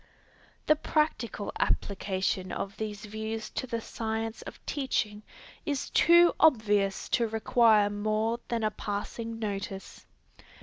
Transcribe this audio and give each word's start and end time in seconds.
The 0.65 0.75
practical 0.75 1.51
application 1.59 2.51
of 2.51 2.75
these 2.77 3.05
views 3.05 3.51
to 3.51 3.67
the 3.67 3.79
science 3.79 4.41
of 4.41 4.57
teaching, 4.65 5.21
is 5.63 5.91
too 5.91 6.33
obvious 6.39 7.07
to 7.09 7.27
require 7.27 7.87
more 7.87 8.39
than 8.47 8.63
a 8.63 8.71
passing 8.71 9.37
notice. 9.37 10.07